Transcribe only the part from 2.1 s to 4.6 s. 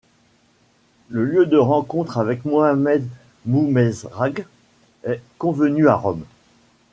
avec Mohamed Boumezrag